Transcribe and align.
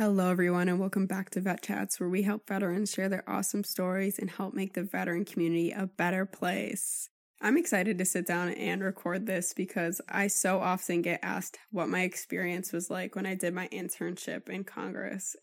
Hello, 0.00 0.30
everyone, 0.30 0.70
and 0.70 0.80
welcome 0.80 1.04
back 1.04 1.28
to 1.28 1.42
Vet 1.42 1.60
Chats, 1.60 2.00
where 2.00 2.08
we 2.08 2.22
help 2.22 2.48
veterans 2.48 2.90
share 2.90 3.10
their 3.10 3.28
awesome 3.28 3.62
stories 3.62 4.18
and 4.18 4.30
help 4.30 4.54
make 4.54 4.72
the 4.72 4.82
veteran 4.82 5.26
community 5.26 5.72
a 5.72 5.88
better 5.88 6.24
place. 6.24 7.10
I'm 7.42 7.58
excited 7.58 7.98
to 7.98 8.06
sit 8.06 8.26
down 8.26 8.48
and 8.48 8.82
record 8.82 9.26
this 9.26 9.52
because 9.52 10.00
I 10.08 10.28
so 10.28 10.58
often 10.58 11.02
get 11.02 11.20
asked 11.22 11.58
what 11.70 11.90
my 11.90 12.00
experience 12.00 12.72
was 12.72 12.88
like 12.88 13.14
when 13.14 13.26
I 13.26 13.34
did 13.34 13.52
my 13.52 13.68
internship 13.68 14.48
in 14.48 14.64
Congress 14.64 15.36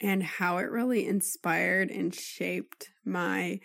and 0.00 0.24
how 0.24 0.58
it 0.58 0.72
really 0.72 1.06
inspired 1.06 1.92
and 1.92 2.12
shaped 2.12 2.88
my 3.04 3.60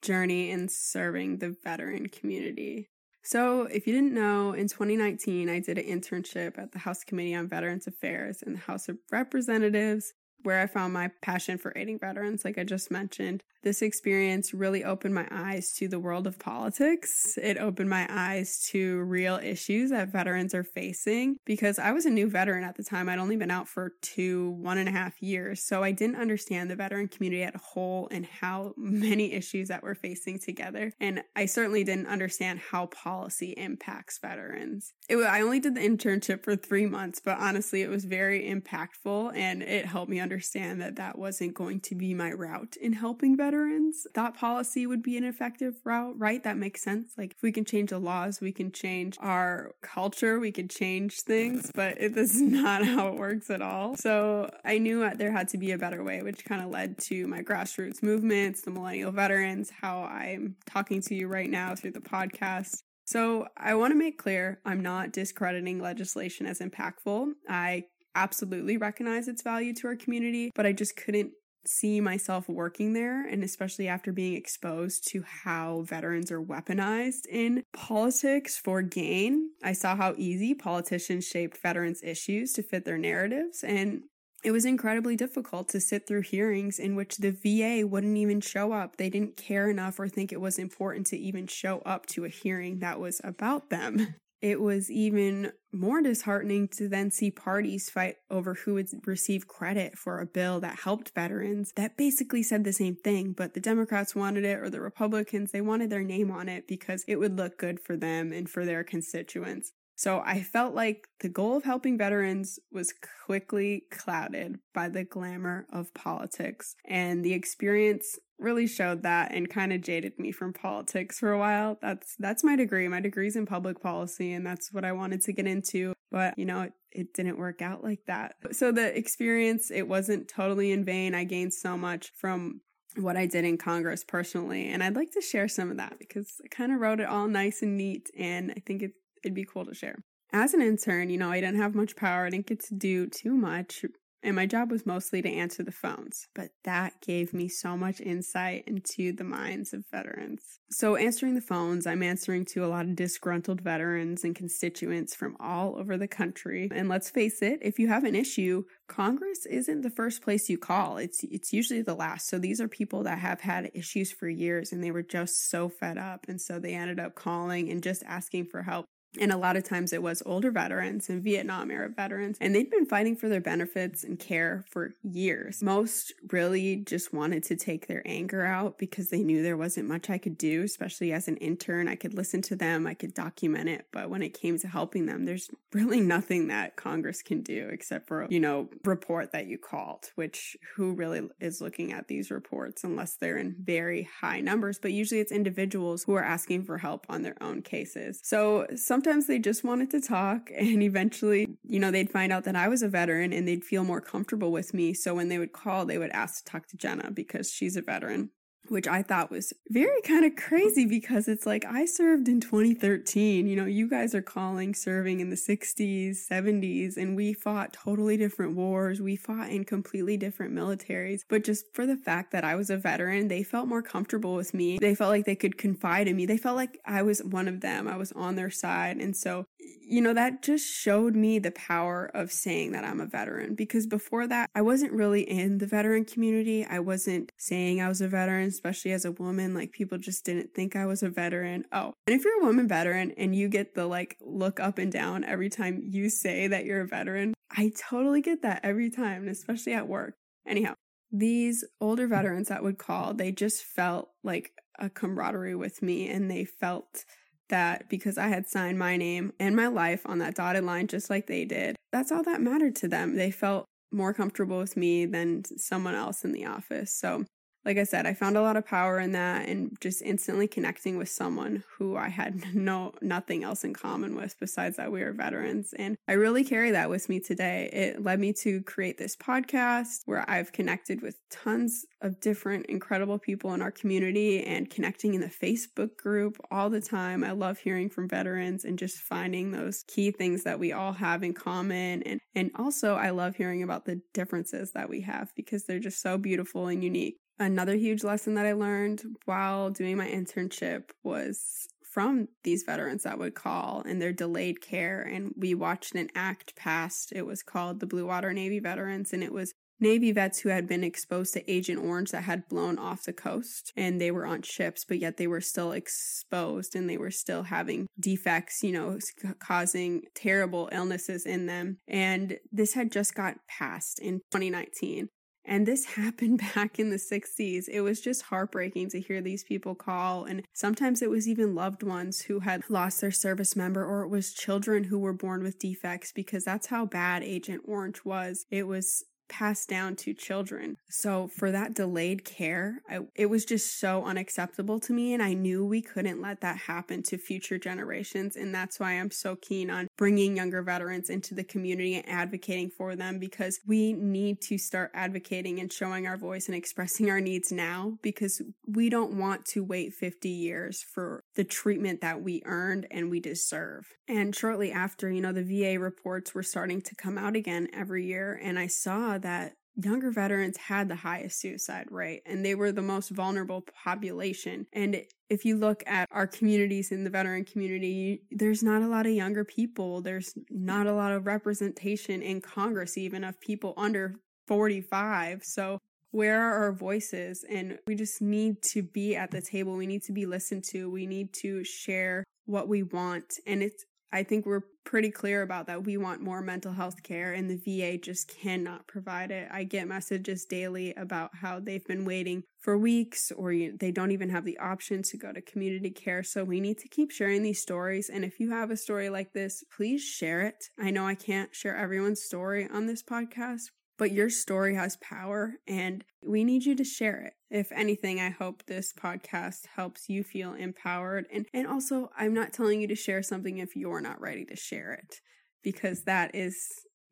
journey 0.00 0.52
in 0.52 0.68
serving 0.68 1.38
the 1.38 1.56
veteran 1.64 2.08
community. 2.08 2.88
So, 3.30 3.64
if 3.64 3.86
you 3.86 3.92
didn't 3.92 4.14
know, 4.14 4.54
in 4.54 4.68
2019, 4.68 5.50
I 5.50 5.60
did 5.60 5.76
an 5.76 5.84
internship 5.84 6.56
at 6.56 6.72
the 6.72 6.78
House 6.78 7.04
Committee 7.04 7.34
on 7.34 7.46
Veterans 7.46 7.86
Affairs 7.86 8.40
in 8.40 8.54
the 8.54 8.58
House 8.58 8.88
of 8.88 8.96
Representatives 9.12 10.14
where 10.42 10.60
I 10.60 10.66
found 10.66 10.92
my 10.92 11.10
passion 11.22 11.58
for 11.58 11.72
aiding 11.76 11.98
veterans, 11.98 12.44
like 12.44 12.58
I 12.58 12.64
just 12.64 12.90
mentioned. 12.90 13.42
This 13.62 13.82
experience 13.82 14.54
really 14.54 14.84
opened 14.84 15.14
my 15.14 15.26
eyes 15.30 15.72
to 15.74 15.88
the 15.88 15.98
world 15.98 16.26
of 16.26 16.38
politics. 16.38 17.36
It 17.42 17.58
opened 17.58 17.90
my 17.90 18.06
eyes 18.08 18.64
to 18.70 19.02
real 19.02 19.40
issues 19.42 19.90
that 19.90 20.12
veterans 20.12 20.54
are 20.54 20.64
facing 20.64 21.36
because 21.44 21.78
I 21.78 21.90
was 21.92 22.06
a 22.06 22.10
new 22.10 22.30
veteran 22.30 22.62
at 22.62 22.76
the 22.76 22.84
time. 22.84 23.08
I'd 23.08 23.18
only 23.18 23.36
been 23.36 23.50
out 23.50 23.68
for 23.68 23.92
two, 24.00 24.50
one 24.52 24.78
and 24.78 24.88
a 24.88 24.92
half 24.92 25.20
years. 25.20 25.62
So 25.64 25.82
I 25.82 25.90
didn't 25.90 26.16
understand 26.16 26.70
the 26.70 26.76
veteran 26.76 27.08
community 27.08 27.42
at 27.42 27.56
a 27.56 27.58
whole 27.58 28.08
and 28.12 28.24
how 28.24 28.74
many 28.76 29.32
issues 29.32 29.68
that 29.68 29.82
we're 29.82 29.96
facing 29.96 30.38
together. 30.38 30.92
And 31.00 31.22
I 31.34 31.46
certainly 31.46 31.82
didn't 31.82 32.06
understand 32.06 32.60
how 32.70 32.86
policy 32.86 33.54
impacts 33.56 34.18
veterans. 34.18 34.92
It, 35.08 35.16
I 35.16 35.40
only 35.40 35.58
did 35.58 35.74
the 35.74 35.80
internship 35.80 36.44
for 36.44 36.54
three 36.54 36.84
months, 36.84 37.18
but 37.18 37.38
honestly, 37.38 37.80
it 37.80 37.88
was 37.88 38.04
very 38.04 38.42
impactful 38.42 39.34
and 39.34 39.62
it 39.62 39.86
helped 39.86 40.10
me 40.10 40.20
understand 40.20 40.82
that 40.82 40.96
that 40.96 41.18
wasn't 41.18 41.54
going 41.54 41.80
to 41.80 41.94
be 41.94 42.12
my 42.12 42.30
route 42.30 42.76
in 42.76 42.92
helping 42.92 43.36
veterans. 43.36 44.06
That 44.14 44.34
policy 44.34 44.86
would 44.86 45.02
be 45.02 45.16
an 45.16 45.24
effective 45.24 45.76
route, 45.84 46.14
right? 46.18 46.44
That 46.44 46.58
makes 46.58 46.82
sense. 46.82 47.12
Like 47.16 47.32
if 47.32 47.42
we 47.42 47.52
can 47.52 47.64
change 47.64 47.90
the 47.90 47.98
laws, 47.98 48.40
we 48.40 48.52
can 48.52 48.70
change 48.70 49.16
our 49.20 49.72
culture, 49.80 50.38
we 50.38 50.52
can 50.52 50.68
change 50.68 51.20
things, 51.22 51.72
but 51.74 51.98
it, 51.98 52.14
this 52.14 52.34
is 52.34 52.42
not 52.42 52.84
how 52.84 53.08
it 53.08 53.14
works 53.14 53.48
at 53.48 53.62
all. 53.62 53.96
So 53.96 54.50
I 54.64 54.76
knew 54.76 55.08
there 55.16 55.32
had 55.32 55.48
to 55.48 55.58
be 55.58 55.72
a 55.72 55.78
better 55.78 56.04
way, 56.04 56.22
which 56.22 56.44
kind 56.44 56.62
of 56.62 56.70
led 56.70 56.98
to 56.98 57.26
my 57.26 57.42
grassroots 57.42 58.02
movements, 58.02 58.60
the 58.60 58.70
millennial 58.70 59.12
veterans, 59.12 59.70
how 59.70 60.02
I'm 60.02 60.56
talking 60.66 61.00
to 61.02 61.14
you 61.14 61.28
right 61.28 61.48
now 61.48 61.74
through 61.74 61.92
the 61.92 62.00
podcast. 62.00 62.82
So 63.08 63.46
I 63.56 63.74
want 63.74 63.92
to 63.92 63.98
make 63.98 64.18
clear 64.18 64.60
I'm 64.66 64.82
not 64.82 65.12
discrediting 65.12 65.80
legislation 65.80 66.44
as 66.44 66.58
impactful. 66.58 67.32
I 67.48 67.84
absolutely 68.14 68.76
recognize 68.76 69.28
its 69.28 69.40
value 69.40 69.72
to 69.76 69.86
our 69.86 69.96
community, 69.96 70.50
but 70.54 70.66
I 70.66 70.72
just 70.74 70.94
couldn't 70.94 71.30
see 71.66 72.02
myself 72.02 72.50
working 72.50 72.92
there 72.92 73.26
and 73.26 73.42
especially 73.42 73.88
after 73.88 74.12
being 74.12 74.34
exposed 74.34 75.08
to 75.08 75.22
how 75.22 75.84
veterans 75.88 76.30
are 76.30 76.42
weaponized 76.42 77.26
in 77.30 77.62
politics 77.74 78.56
for 78.56 78.80
gain 78.80 79.50
i 79.62 79.72
saw 79.72 79.94
how 79.94 80.14
easy 80.16 80.54
politicians 80.54 81.26
shaped 81.26 81.60
veterans 81.60 82.00
issues 82.02 82.54
to 82.54 82.62
fit 82.62 82.86
their 82.86 82.96
narratives 82.96 83.64
and 83.64 84.00
it 84.44 84.52
was 84.52 84.64
incredibly 84.64 85.16
difficult 85.16 85.68
to 85.70 85.80
sit 85.80 86.06
through 86.06 86.22
hearings 86.22 86.78
in 86.78 86.94
which 86.94 87.16
the 87.16 87.30
VA 87.30 87.86
wouldn't 87.86 88.16
even 88.16 88.40
show 88.40 88.72
up. 88.72 88.96
They 88.96 89.10
didn't 89.10 89.36
care 89.36 89.68
enough 89.68 89.98
or 89.98 90.08
think 90.08 90.32
it 90.32 90.40
was 90.40 90.58
important 90.58 91.06
to 91.08 91.18
even 91.18 91.46
show 91.46 91.80
up 91.80 92.06
to 92.06 92.24
a 92.24 92.28
hearing 92.28 92.78
that 92.78 93.00
was 93.00 93.20
about 93.24 93.70
them. 93.70 94.14
It 94.40 94.60
was 94.60 94.88
even 94.88 95.50
more 95.72 96.00
disheartening 96.00 96.68
to 96.76 96.88
then 96.88 97.10
see 97.10 97.30
parties 97.30 97.90
fight 97.90 98.16
over 98.30 98.54
who 98.54 98.74
would 98.74 98.88
receive 99.04 99.48
credit 99.48 99.98
for 99.98 100.20
a 100.20 100.26
bill 100.26 100.60
that 100.60 100.78
helped 100.84 101.12
veterans 101.14 101.72
that 101.74 101.96
basically 101.96 102.44
said 102.44 102.62
the 102.62 102.72
same 102.72 102.94
thing, 102.94 103.32
but 103.32 103.54
the 103.54 103.60
Democrats 103.60 104.14
wanted 104.14 104.44
it 104.44 104.60
or 104.60 104.70
the 104.70 104.80
Republicans, 104.80 105.50
they 105.50 105.60
wanted 105.60 105.90
their 105.90 106.04
name 106.04 106.30
on 106.30 106.48
it 106.48 106.68
because 106.68 107.04
it 107.08 107.16
would 107.16 107.36
look 107.36 107.58
good 107.58 107.80
for 107.80 107.96
them 107.96 108.32
and 108.32 108.48
for 108.48 108.64
their 108.64 108.84
constituents. 108.84 109.72
So 109.98 110.22
I 110.24 110.42
felt 110.42 110.76
like 110.76 111.08
the 111.18 111.28
goal 111.28 111.56
of 111.56 111.64
helping 111.64 111.98
veterans 111.98 112.60
was 112.70 112.94
quickly 113.26 113.82
clouded 113.90 114.60
by 114.72 114.88
the 114.88 115.02
glamour 115.02 115.66
of 115.72 115.92
politics. 115.92 116.76
And 116.84 117.24
the 117.24 117.32
experience 117.32 118.16
really 118.38 118.68
showed 118.68 119.02
that 119.02 119.34
and 119.34 119.50
kind 119.50 119.72
of 119.72 119.80
jaded 119.80 120.16
me 120.16 120.30
from 120.30 120.52
politics 120.52 121.18
for 121.18 121.32
a 121.32 121.38
while. 121.38 121.78
That's 121.82 122.14
that's 122.16 122.44
my 122.44 122.54
degree. 122.54 122.86
My 122.86 123.00
degree's 123.00 123.34
in 123.34 123.44
public 123.44 123.82
policy 123.82 124.32
and 124.32 124.46
that's 124.46 124.72
what 124.72 124.84
I 124.84 124.92
wanted 124.92 125.22
to 125.22 125.32
get 125.32 125.48
into. 125.48 125.94
But, 126.12 126.38
you 126.38 126.44
know, 126.44 126.60
it, 126.60 126.72
it 126.92 127.12
didn't 127.12 127.36
work 127.36 127.60
out 127.60 127.82
like 127.82 128.04
that. 128.06 128.36
So 128.52 128.70
the 128.70 128.96
experience, 128.96 129.72
it 129.72 129.88
wasn't 129.88 130.28
totally 130.28 130.70
in 130.70 130.84
vain. 130.84 131.12
I 131.12 131.24
gained 131.24 131.54
so 131.54 131.76
much 131.76 132.12
from 132.14 132.60
what 132.94 133.16
I 133.16 133.26
did 133.26 133.44
in 133.44 133.58
Congress 133.58 134.04
personally. 134.04 134.68
And 134.68 134.80
I'd 134.80 134.94
like 134.94 135.10
to 135.12 135.20
share 135.20 135.48
some 135.48 135.72
of 135.72 135.76
that 135.78 135.98
because 135.98 136.40
I 136.44 136.46
kind 136.46 136.70
of 136.70 136.78
wrote 136.78 137.00
it 137.00 137.08
all 137.08 137.26
nice 137.26 137.62
and 137.62 137.76
neat. 137.76 138.10
And 138.16 138.52
I 138.52 138.62
think 138.64 138.82
it, 138.82 138.92
it'd 139.22 139.34
be 139.34 139.44
cool 139.44 139.64
to 139.66 139.74
share. 139.74 139.98
As 140.32 140.52
an 140.52 140.60
intern, 140.60 141.10
you 141.10 141.18
know, 141.18 141.30
I 141.30 141.40
didn't 141.40 141.60
have 141.60 141.74
much 141.74 141.96
power. 141.96 142.26
I 142.26 142.30
didn't 142.30 142.46
get 142.46 142.60
to 142.64 142.74
do 142.74 143.06
too 143.06 143.32
much. 143.32 143.84
And 144.22 144.34
my 144.34 144.46
job 144.46 144.72
was 144.72 144.84
mostly 144.84 145.22
to 145.22 145.28
answer 145.28 145.62
the 145.62 145.70
phones, 145.70 146.26
but 146.34 146.50
that 146.64 147.00
gave 147.00 147.32
me 147.32 147.48
so 147.48 147.76
much 147.76 148.00
insight 148.00 148.64
into 148.66 149.12
the 149.12 149.22
minds 149.22 149.72
of 149.72 149.84
veterans. 149.92 150.58
So, 150.70 150.96
answering 150.96 151.36
the 151.36 151.40
phones, 151.40 151.86
I'm 151.86 152.02
answering 152.02 152.44
to 152.46 152.64
a 152.64 152.66
lot 152.66 152.86
of 152.86 152.96
disgruntled 152.96 153.60
veterans 153.60 154.24
and 154.24 154.34
constituents 154.34 155.14
from 155.14 155.36
all 155.38 155.78
over 155.78 155.96
the 155.96 156.08
country. 156.08 156.68
And 156.72 156.88
let's 156.88 157.10
face 157.10 157.42
it, 157.42 157.60
if 157.62 157.78
you 157.78 157.86
have 157.88 158.02
an 158.02 158.16
issue, 158.16 158.64
Congress 158.88 159.46
isn't 159.46 159.82
the 159.82 159.90
first 159.90 160.20
place 160.20 160.48
you 160.48 160.58
call. 160.58 160.96
It's 160.96 161.20
it's 161.22 161.52
usually 161.52 161.82
the 161.82 161.94
last. 161.94 162.28
So 162.28 162.40
these 162.40 162.60
are 162.60 162.68
people 162.68 163.04
that 163.04 163.20
have 163.20 163.40
had 163.40 163.70
issues 163.72 164.10
for 164.10 164.28
years 164.28 164.72
and 164.72 164.82
they 164.82 164.90
were 164.90 165.02
just 165.04 165.48
so 165.48 165.68
fed 165.68 165.96
up 165.96 166.26
and 166.28 166.40
so 166.40 166.58
they 166.58 166.74
ended 166.74 166.98
up 166.98 167.14
calling 167.14 167.70
and 167.70 167.84
just 167.84 168.02
asking 168.04 168.46
for 168.46 168.62
help. 168.62 168.86
And 169.20 169.32
a 169.32 169.36
lot 169.36 169.56
of 169.56 169.64
times 169.64 169.92
it 169.92 170.02
was 170.02 170.22
older 170.26 170.50
veterans 170.50 171.08
and 171.08 171.22
Vietnam 171.22 171.70
era 171.70 171.88
veterans, 171.88 172.36
and 172.40 172.54
they'd 172.54 172.70
been 172.70 172.86
fighting 172.86 173.16
for 173.16 173.28
their 173.28 173.40
benefits 173.40 174.04
and 174.04 174.18
care 174.18 174.64
for 174.70 174.94
years. 175.02 175.62
Most 175.62 176.12
really 176.30 176.76
just 176.76 177.12
wanted 177.12 177.42
to 177.44 177.56
take 177.56 177.86
their 177.86 178.02
anger 178.04 178.44
out 178.44 178.78
because 178.78 179.08
they 179.08 179.22
knew 179.22 179.42
there 179.42 179.56
wasn't 179.56 179.88
much 179.88 180.10
I 180.10 180.18
could 180.18 180.36
do, 180.36 180.62
especially 180.62 181.12
as 181.12 181.26
an 181.26 181.36
intern. 181.38 181.88
I 181.88 181.94
could 181.94 182.14
listen 182.14 182.42
to 182.42 182.56
them, 182.56 182.86
I 182.86 182.94
could 182.94 183.14
document 183.14 183.68
it, 183.68 183.86
but 183.92 184.10
when 184.10 184.22
it 184.22 184.38
came 184.38 184.58
to 184.58 184.68
helping 184.68 185.06
them, 185.06 185.24
there's 185.24 185.50
really 185.72 186.00
nothing 186.00 186.48
that 186.48 186.76
Congress 186.76 187.22
can 187.22 187.42
do 187.42 187.68
except 187.72 188.08
for, 188.08 188.26
you 188.30 188.40
know, 188.40 188.68
report 188.84 189.32
that 189.32 189.46
you 189.46 189.58
called, 189.58 190.10
which 190.14 190.56
who 190.76 190.92
really 190.94 191.28
is 191.40 191.60
looking 191.60 191.92
at 191.92 192.08
these 192.08 192.30
reports 192.30 192.84
unless 192.84 193.16
they're 193.16 193.38
in 193.38 193.56
very 193.58 194.08
high 194.20 194.40
numbers, 194.40 194.78
but 194.78 194.92
usually 194.92 195.20
it's 195.20 195.32
individuals 195.32 196.04
who 196.04 196.14
are 196.14 196.24
asking 196.24 196.64
for 196.64 196.78
help 196.78 197.06
on 197.08 197.22
their 197.22 197.36
own 197.42 197.62
cases. 197.62 198.20
So 198.22 198.66
some 198.76 198.97
sometimes 198.98 199.28
they 199.28 199.38
just 199.38 199.62
wanted 199.62 199.90
to 199.90 200.00
talk 200.00 200.50
and 200.56 200.82
eventually, 200.82 201.46
you 201.64 201.78
know, 201.78 201.90
they'd 201.92 202.10
find 202.10 202.32
out 202.32 202.44
that 202.44 202.56
I 202.56 202.66
was 202.66 202.82
a 202.82 202.88
veteran 202.88 203.32
and 203.32 203.46
they'd 203.46 203.64
feel 203.64 203.84
more 203.84 204.00
comfortable 204.00 204.50
with 204.50 204.74
me. 204.74 204.92
So 204.92 205.14
when 205.14 205.28
they 205.28 205.38
would 205.38 205.52
call, 205.52 205.86
they 205.86 205.98
would 205.98 206.10
ask 206.10 206.44
to 206.44 206.50
talk 206.50 206.66
to 206.68 206.76
Jenna 206.76 207.12
because 207.12 207.50
she's 207.50 207.76
a 207.76 207.82
veteran 207.82 208.30
which 208.70 208.86
I 208.86 209.02
thought 209.02 209.30
was 209.30 209.52
very 209.68 210.00
kind 210.02 210.24
of 210.24 210.36
crazy 210.36 210.86
because 210.86 211.28
it's 211.28 211.46
like 211.46 211.64
I 211.64 211.84
served 211.84 212.28
in 212.28 212.40
2013. 212.40 213.46
You 213.46 213.56
know, 213.56 213.64
you 213.64 213.88
guys 213.88 214.14
are 214.14 214.22
calling 214.22 214.74
serving 214.74 215.20
in 215.20 215.30
the 215.30 215.36
60s, 215.36 216.28
70s, 216.28 216.96
and 216.96 217.16
we 217.16 217.32
fought 217.32 217.72
totally 217.72 218.16
different 218.16 218.56
wars. 218.56 219.00
We 219.00 219.16
fought 219.16 219.50
in 219.50 219.64
completely 219.64 220.16
different 220.16 220.54
militaries. 220.54 221.22
But 221.28 221.44
just 221.44 221.66
for 221.72 221.86
the 221.86 221.96
fact 221.96 222.32
that 222.32 222.44
I 222.44 222.54
was 222.54 222.70
a 222.70 222.76
veteran, 222.76 223.28
they 223.28 223.42
felt 223.42 223.68
more 223.68 223.82
comfortable 223.82 224.34
with 224.34 224.54
me. 224.54 224.78
They 224.78 224.94
felt 224.94 225.10
like 225.10 225.24
they 225.24 225.36
could 225.36 225.58
confide 225.58 226.08
in 226.08 226.16
me. 226.16 226.26
They 226.26 226.38
felt 226.38 226.56
like 226.56 226.78
I 226.84 227.02
was 227.02 227.22
one 227.22 227.48
of 227.48 227.60
them. 227.60 227.88
I 227.88 227.96
was 227.96 228.12
on 228.12 228.36
their 228.36 228.50
side. 228.50 228.98
And 228.98 229.16
so 229.16 229.46
you 229.88 230.02
know, 230.02 230.12
that 230.12 230.42
just 230.42 230.66
showed 230.66 231.16
me 231.16 231.38
the 231.38 231.50
power 231.50 232.10
of 232.12 232.30
saying 232.30 232.72
that 232.72 232.84
I'm 232.84 233.00
a 233.00 233.06
veteran 233.06 233.54
because 233.54 233.86
before 233.86 234.26
that, 234.26 234.50
I 234.54 234.60
wasn't 234.60 234.92
really 234.92 235.22
in 235.22 235.58
the 235.58 235.66
veteran 235.66 236.04
community. 236.04 236.64
I 236.64 236.78
wasn't 236.80 237.32
saying 237.38 237.80
I 237.80 237.88
was 237.88 238.00
a 238.00 238.08
veteran, 238.08 238.48
especially 238.48 238.92
as 238.92 239.04
a 239.04 239.12
woman. 239.12 239.54
Like 239.54 239.72
people 239.72 239.96
just 239.96 240.24
didn't 240.24 240.54
think 240.54 240.76
I 240.76 240.84
was 240.84 241.02
a 241.02 241.08
veteran. 241.08 241.64
Oh, 241.72 241.94
and 242.06 242.14
if 242.14 242.24
you're 242.24 242.42
a 242.42 242.44
woman 242.44 242.68
veteran 242.68 243.12
and 243.16 243.34
you 243.34 243.48
get 243.48 243.74
the 243.74 243.86
like 243.86 244.18
look 244.20 244.60
up 244.60 244.76
and 244.76 244.92
down 244.92 245.24
every 245.24 245.48
time 245.48 245.80
you 245.82 246.10
say 246.10 246.46
that 246.48 246.66
you're 246.66 246.82
a 246.82 246.86
veteran, 246.86 247.32
I 247.50 247.72
totally 247.76 248.20
get 248.20 248.42
that 248.42 248.60
every 248.62 248.90
time, 248.90 249.26
especially 249.26 249.72
at 249.72 249.88
work. 249.88 250.14
Anyhow, 250.46 250.74
these 251.10 251.64
older 251.80 252.06
veterans 252.06 252.48
that 252.48 252.62
would 252.62 252.78
call, 252.78 253.14
they 253.14 253.32
just 253.32 253.64
felt 253.64 254.10
like 254.22 254.52
a 254.78 254.90
camaraderie 254.90 255.54
with 255.54 255.82
me 255.82 256.08
and 256.08 256.30
they 256.30 256.44
felt 256.44 257.04
that 257.48 257.88
because 257.88 258.18
I 258.18 258.28
had 258.28 258.46
signed 258.46 258.78
my 258.78 258.96
name 258.96 259.32
and 259.38 259.56
my 259.56 259.66
life 259.66 260.02
on 260.06 260.18
that 260.18 260.34
dotted 260.34 260.64
line 260.64 260.86
just 260.86 261.10
like 261.10 261.26
they 261.26 261.44
did, 261.44 261.76
that's 261.92 262.12
all 262.12 262.22
that 262.24 262.40
mattered 262.40 262.76
to 262.76 262.88
them. 262.88 263.16
They 263.16 263.30
felt 263.30 263.64
more 263.92 264.12
comfortable 264.12 264.58
with 264.58 264.76
me 264.76 265.06
than 265.06 265.44
someone 265.56 265.94
else 265.94 266.24
in 266.24 266.32
the 266.32 266.46
office. 266.46 266.92
So 266.92 267.24
like 267.64 267.76
I 267.76 267.84
said, 267.84 268.06
I 268.06 268.14
found 268.14 268.36
a 268.36 268.42
lot 268.42 268.56
of 268.56 268.66
power 268.66 268.98
in 268.98 269.12
that 269.12 269.48
and 269.48 269.76
just 269.80 270.02
instantly 270.02 270.46
connecting 270.46 270.96
with 270.96 271.08
someone 271.08 271.64
who 271.76 271.96
I 271.96 272.08
had 272.08 272.42
no 272.54 272.92
nothing 273.02 273.44
else 273.44 273.64
in 273.64 273.74
common 273.74 274.14
with 274.14 274.38
besides 274.38 274.76
that 274.76 274.92
we 274.92 275.02
are 275.02 275.12
veterans. 275.12 275.74
And 275.78 275.96
I 276.06 276.12
really 276.12 276.44
carry 276.44 276.70
that 276.70 276.90
with 276.90 277.08
me 277.08 277.20
today. 277.20 277.68
It 277.72 278.02
led 278.02 278.20
me 278.20 278.32
to 278.34 278.62
create 278.62 278.98
this 278.98 279.16
podcast 279.16 280.02
where 280.06 280.28
I've 280.28 280.52
connected 280.52 281.02
with 281.02 281.16
tons 281.30 281.84
of 282.00 282.20
different 282.20 282.66
incredible 282.66 283.18
people 283.18 283.52
in 283.54 283.62
our 283.62 283.72
community 283.72 284.44
and 284.44 284.70
connecting 284.70 285.14
in 285.14 285.20
the 285.20 285.26
Facebook 285.26 285.96
group 285.96 286.38
all 286.50 286.70
the 286.70 286.80
time. 286.80 287.24
I 287.24 287.32
love 287.32 287.58
hearing 287.58 287.90
from 287.90 288.08
veterans 288.08 288.64
and 288.64 288.78
just 288.78 288.98
finding 288.98 289.50
those 289.50 289.84
key 289.88 290.10
things 290.10 290.44
that 290.44 290.58
we 290.58 290.72
all 290.72 290.92
have 290.92 291.22
in 291.22 291.34
common 291.34 292.02
and 292.04 292.20
and 292.34 292.50
also 292.54 292.94
I 292.94 293.10
love 293.10 293.36
hearing 293.36 293.62
about 293.62 293.84
the 293.84 294.00
differences 294.14 294.72
that 294.72 294.88
we 294.88 295.00
have 295.02 295.34
because 295.34 295.64
they're 295.64 295.80
just 295.80 296.00
so 296.00 296.18
beautiful 296.18 296.68
and 296.68 296.84
unique. 296.84 297.18
Another 297.38 297.76
huge 297.76 298.02
lesson 298.02 298.34
that 298.34 298.46
I 298.46 298.52
learned 298.52 299.02
while 299.24 299.70
doing 299.70 299.96
my 299.96 300.08
internship 300.08 300.90
was 301.04 301.68
from 301.82 302.28
these 302.44 302.64
veterans 302.64 303.04
that 303.04 303.18
would 303.18 303.34
call 303.34 303.82
and 303.86 304.00
their 304.00 304.12
delayed 304.12 304.60
care. 304.60 305.02
And 305.02 305.32
we 305.36 305.54
watched 305.54 305.94
an 305.94 306.10
act 306.14 306.54
passed. 306.56 307.12
It 307.12 307.26
was 307.26 307.42
called 307.42 307.80
the 307.80 307.86
Blue 307.86 308.06
Water 308.06 308.32
Navy 308.32 308.60
Veterans, 308.60 309.12
and 309.12 309.22
it 309.22 309.32
was 309.32 309.54
Navy 309.80 310.10
vets 310.10 310.40
who 310.40 310.48
had 310.48 310.66
been 310.66 310.82
exposed 310.82 311.34
to 311.34 311.50
Agent 311.50 311.78
Orange 311.80 312.10
that 312.10 312.24
had 312.24 312.48
blown 312.48 312.78
off 312.78 313.04
the 313.04 313.12
coast 313.12 313.72
and 313.76 314.00
they 314.00 314.10
were 314.10 314.26
on 314.26 314.42
ships, 314.42 314.84
but 314.84 314.98
yet 314.98 315.16
they 315.16 315.28
were 315.28 315.40
still 315.40 315.72
exposed 315.72 316.74
and 316.74 316.90
they 316.90 316.98
were 316.98 317.12
still 317.12 317.44
having 317.44 317.86
defects, 317.98 318.62
you 318.64 318.72
know, 318.72 318.98
causing 319.38 320.02
terrible 320.14 320.68
illnesses 320.72 321.24
in 321.24 321.46
them. 321.46 321.78
And 321.86 322.38
this 322.50 322.74
had 322.74 322.90
just 322.90 323.14
got 323.14 323.36
passed 323.46 324.00
in 324.00 324.20
2019. 324.32 325.08
And 325.48 325.66
this 325.66 325.86
happened 325.86 326.42
back 326.54 326.78
in 326.78 326.90
the 326.90 326.96
60s. 326.96 327.68
It 327.68 327.80
was 327.80 328.00
just 328.00 328.22
heartbreaking 328.22 328.90
to 328.90 329.00
hear 329.00 329.20
these 329.20 329.42
people 329.42 329.74
call. 329.74 330.24
And 330.24 330.44
sometimes 330.52 331.00
it 331.00 331.10
was 331.10 331.26
even 331.26 331.54
loved 331.54 331.82
ones 331.82 332.20
who 332.20 332.40
had 332.40 332.68
lost 332.68 333.00
their 333.00 333.10
service 333.10 333.56
member, 333.56 333.84
or 333.84 334.02
it 334.02 334.08
was 334.08 334.34
children 334.34 334.84
who 334.84 334.98
were 334.98 335.14
born 335.14 335.42
with 335.42 335.58
defects 335.58 336.12
because 336.12 336.44
that's 336.44 336.66
how 336.66 336.84
bad 336.84 337.22
Agent 337.22 337.62
Orange 337.66 338.04
was. 338.04 338.44
It 338.50 338.66
was 338.66 339.04
passed 339.28 339.68
down 339.68 339.96
to 339.96 340.14
children. 340.14 340.76
So 340.88 341.28
for 341.28 341.50
that 341.50 341.74
delayed 341.74 342.24
care, 342.24 342.82
I, 342.88 343.00
it 343.14 343.26
was 343.26 343.44
just 343.44 343.78
so 343.78 344.04
unacceptable 344.04 344.80
to 344.80 344.92
me. 344.92 345.14
And 345.14 345.22
I 345.22 345.34
knew 345.34 345.64
we 345.64 345.82
couldn't 345.82 346.20
let 346.20 346.40
that 346.40 346.56
happen 346.58 347.02
to 347.04 347.18
future 347.18 347.58
generations. 347.58 348.36
And 348.36 348.54
that's 348.54 348.80
why 348.80 348.92
I'm 348.92 349.10
so 349.10 349.36
keen 349.36 349.70
on 349.70 349.88
bringing 349.96 350.36
younger 350.36 350.62
veterans 350.62 351.10
into 351.10 351.34
the 351.34 351.44
community 351.44 351.94
and 351.94 352.08
advocating 352.08 352.70
for 352.70 352.96
them 352.96 353.18
because 353.18 353.60
we 353.66 353.92
need 353.92 354.40
to 354.42 354.58
start 354.58 354.90
advocating 354.94 355.60
and 355.60 355.72
showing 355.72 356.06
our 356.06 356.16
voice 356.16 356.46
and 356.46 356.56
expressing 356.56 357.10
our 357.10 357.20
needs 357.20 357.52
now 357.52 357.98
because 358.02 358.42
we 358.66 358.88
don't 358.88 359.18
want 359.18 359.44
to 359.46 359.64
wait 359.64 359.92
50 359.92 360.28
years 360.28 360.82
for 360.94 361.24
the 361.34 361.44
treatment 361.44 362.00
that 362.00 362.22
we 362.22 362.42
earned 362.44 362.86
and 362.90 363.10
we 363.10 363.20
deserve. 363.20 363.86
And 364.08 364.34
shortly 364.34 364.72
after, 364.72 365.10
you 365.10 365.20
know, 365.20 365.32
the 365.32 365.42
VA 365.42 365.78
reports 365.78 366.34
were 366.34 366.42
starting 366.42 366.80
to 366.82 366.94
come 366.94 367.18
out 367.18 367.36
again 367.36 367.68
every 367.74 368.06
year. 368.06 368.40
And 368.42 368.58
I 368.58 368.66
saw 368.66 369.17
that 369.18 369.54
younger 369.84 370.10
veterans 370.10 370.56
had 370.56 370.88
the 370.88 370.96
highest 370.96 371.40
suicide 371.40 371.86
rate 371.90 372.22
and 372.26 372.44
they 372.44 372.54
were 372.54 372.72
the 372.72 372.82
most 372.82 373.10
vulnerable 373.10 373.64
population. 373.84 374.66
And 374.72 375.02
if 375.30 375.44
you 375.44 375.56
look 375.56 375.84
at 375.86 376.08
our 376.10 376.26
communities 376.26 376.90
in 376.90 377.04
the 377.04 377.10
veteran 377.10 377.44
community, 377.44 378.22
there's 378.32 378.62
not 378.62 378.82
a 378.82 378.88
lot 378.88 379.06
of 379.06 379.12
younger 379.12 379.44
people. 379.44 380.00
There's 380.00 380.34
not 380.50 380.86
a 380.86 380.92
lot 380.92 381.12
of 381.12 381.26
representation 381.26 382.22
in 382.22 382.40
Congress, 382.40 382.98
even 382.98 383.22
of 383.22 383.40
people 383.40 383.74
under 383.76 384.16
45. 384.48 385.42
So 385.44 385.78
where 386.10 386.40
are 386.40 386.64
our 386.64 386.72
voices? 386.72 387.44
And 387.48 387.78
we 387.86 387.94
just 387.94 388.20
need 388.20 388.56
to 388.72 388.82
be 388.82 389.14
at 389.14 389.30
the 389.30 389.42
table. 389.42 389.76
We 389.76 389.86
need 389.86 390.02
to 390.04 390.12
be 390.12 390.26
listened 390.26 390.64
to. 390.72 390.90
We 390.90 391.06
need 391.06 391.32
to 391.42 391.62
share 391.62 392.24
what 392.46 392.66
we 392.66 392.82
want. 392.82 393.26
And 393.46 393.62
it's 393.62 393.84
I 394.10 394.22
think 394.22 394.46
we're 394.46 394.62
pretty 394.88 395.10
clear 395.10 395.42
about 395.42 395.66
that. 395.66 395.84
We 395.84 395.98
want 395.98 396.22
more 396.22 396.40
mental 396.40 396.72
health 396.72 397.02
care, 397.02 397.34
and 397.34 397.50
the 397.50 397.56
VA 397.56 397.98
just 397.98 398.26
cannot 398.26 398.86
provide 398.86 399.30
it. 399.30 399.46
I 399.52 399.64
get 399.64 399.86
messages 399.86 400.46
daily 400.46 400.94
about 400.94 401.30
how 401.34 401.60
they've 401.60 401.84
been 401.84 402.06
waiting 402.06 402.42
for 402.58 402.78
weeks, 402.78 403.30
or 403.30 403.52
they 403.52 403.92
don't 403.92 404.12
even 404.12 404.30
have 404.30 404.46
the 404.46 404.58
option 404.58 405.02
to 405.02 405.18
go 405.18 405.30
to 405.30 405.42
community 405.42 405.90
care. 405.90 406.22
So 406.22 406.42
we 406.42 406.58
need 406.58 406.78
to 406.78 406.88
keep 406.88 407.10
sharing 407.10 407.42
these 407.42 407.60
stories. 407.60 408.08
And 408.08 408.24
if 408.24 408.40
you 408.40 408.50
have 408.50 408.70
a 408.70 408.78
story 408.78 409.10
like 409.10 409.34
this, 409.34 409.62
please 409.76 410.02
share 410.02 410.40
it. 410.40 410.64
I 410.80 410.90
know 410.90 411.06
I 411.06 411.14
can't 411.14 411.54
share 411.54 411.76
everyone's 411.76 412.22
story 412.22 412.66
on 412.72 412.86
this 412.86 413.02
podcast, 413.02 413.64
but 413.98 414.12
your 414.12 414.30
story 414.30 414.76
has 414.76 414.96
power 414.96 415.54
and 415.66 416.04
we 416.24 416.44
need 416.44 416.64
you 416.64 416.74
to 416.76 416.84
share 416.84 417.20
it. 417.20 417.34
If 417.50 417.72
anything, 417.72 418.20
I 418.20 418.30
hope 418.30 418.64
this 418.64 418.92
podcast 418.92 419.66
helps 419.74 420.08
you 420.08 420.22
feel 420.22 420.54
empowered. 420.54 421.26
And, 421.32 421.46
and 421.52 421.66
also, 421.66 422.10
I'm 422.16 422.32
not 422.32 422.52
telling 422.52 422.80
you 422.80 422.88
to 422.88 422.94
share 422.94 423.22
something 423.22 423.58
if 423.58 423.74
you're 423.74 424.00
not 424.00 424.20
ready 424.20 424.44
to 424.46 424.56
share 424.56 424.92
it 424.92 425.16
because 425.62 426.04
that 426.04 426.34
is 426.34 426.56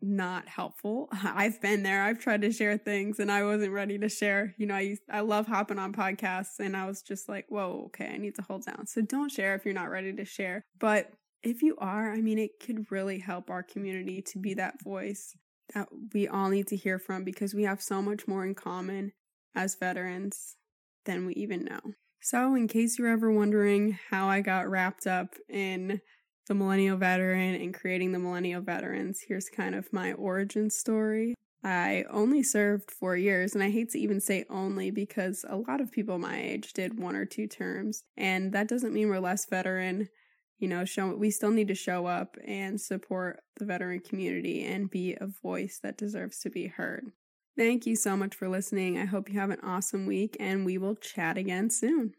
not 0.00 0.48
helpful. 0.48 1.08
I've 1.24 1.60
been 1.60 1.82
there. 1.82 2.02
I've 2.02 2.20
tried 2.20 2.42
to 2.42 2.52
share 2.52 2.78
things 2.78 3.18
and 3.18 3.32
I 3.32 3.44
wasn't 3.44 3.72
ready 3.72 3.98
to 3.98 4.08
share. 4.08 4.54
You 4.56 4.66
know, 4.66 4.74
I 4.74 4.80
used, 4.80 5.02
I 5.10 5.20
love 5.20 5.46
hopping 5.46 5.78
on 5.78 5.92
podcasts 5.92 6.60
and 6.60 6.76
I 6.76 6.86
was 6.86 7.02
just 7.02 7.28
like, 7.28 7.46
"Whoa, 7.48 7.84
okay, 7.86 8.10
I 8.12 8.18
need 8.18 8.34
to 8.36 8.42
hold 8.42 8.64
down." 8.64 8.86
So 8.86 9.00
don't 9.00 9.30
share 9.30 9.54
if 9.54 9.64
you're 9.64 9.74
not 9.74 9.90
ready 9.90 10.12
to 10.12 10.24
share. 10.24 10.62
But 10.78 11.10
if 11.42 11.62
you 11.62 11.76
are, 11.78 12.12
I 12.12 12.20
mean, 12.20 12.38
it 12.38 12.60
could 12.60 12.90
really 12.90 13.18
help 13.18 13.50
our 13.50 13.62
community 13.62 14.22
to 14.32 14.38
be 14.38 14.54
that 14.54 14.82
voice 14.82 15.34
that 15.74 15.88
we 16.12 16.28
all 16.28 16.48
need 16.48 16.66
to 16.68 16.76
hear 16.76 16.98
from 16.98 17.24
because 17.24 17.54
we 17.54 17.64
have 17.64 17.82
so 17.82 18.00
much 18.02 18.26
more 18.28 18.44
in 18.44 18.54
common 18.54 19.12
as 19.54 19.76
veterans 19.76 20.56
than 21.04 21.26
we 21.26 21.34
even 21.34 21.64
know. 21.64 21.80
So, 22.20 22.54
in 22.54 22.66
case 22.66 22.98
you're 22.98 23.08
ever 23.08 23.30
wondering 23.30 23.98
how 24.10 24.28
I 24.28 24.40
got 24.40 24.68
wrapped 24.68 25.06
up 25.06 25.34
in 25.48 26.00
the 26.48 26.54
Millennial 26.54 26.96
Veteran 26.96 27.54
and 27.54 27.74
creating 27.74 28.12
the 28.12 28.18
Millennial 28.18 28.62
Veterans, 28.62 29.20
here's 29.26 29.48
kind 29.48 29.74
of 29.74 29.92
my 29.92 30.12
origin 30.12 30.70
story. 30.70 31.34
I 31.64 32.04
only 32.10 32.42
served 32.42 32.90
four 32.90 33.16
years, 33.16 33.54
and 33.54 33.62
I 33.62 33.70
hate 33.70 33.90
to 33.90 33.98
even 33.98 34.20
say 34.20 34.44
only 34.48 34.90
because 34.90 35.44
a 35.48 35.56
lot 35.56 35.80
of 35.80 35.90
people 35.90 36.18
my 36.18 36.40
age 36.40 36.72
did 36.72 36.98
one 36.98 37.16
or 37.16 37.24
two 37.24 37.46
terms, 37.46 38.04
and 38.16 38.52
that 38.52 38.68
doesn't 38.68 38.92
mean 38.92 39.08
we're 39.08 39.20
less 39.20 39.46
veteran 39.48 40.08
you 40.58 40.68
know, 40.68 40.84
show 40.84 41.14
we 41.14 41.30
still 41.30 41.50
need 41.50 41.68
to 41.68 41.74
show 41.74 42.06
up 42.06 42.36
and 42.44 42.80
support 42.80 43.40
the 43.56 43.64
veteran 43.64 44.00
community 44.00 44.64
and 44.64 44.90
be 44.90 45.16
a 45.20 45.26
voice 45.26 45.78
that 45.82 45.98
deserves 45.98 46.38
to 46.40 46.50
be 46.50 46.66
heard. 46.66 47.12
Thank 47.56 47.86
you 47.86 47.96
so 47.96 48.16
much 48.16 48.34
for 48.34 48.48
listening. 48.48 48.98
I 48.98 49.06
hope 49.06 49.30
you 49.30 49.38
have 49.38 49.50
an 49.50 49.60
awesome 49.62 50.06
week 50.06 50.36
and 50.38 50.66
we 50.66 50.76
will 50.76 50.96
chat 50.96 51.38
again 51.38 51.70
soon. 51.70 52.16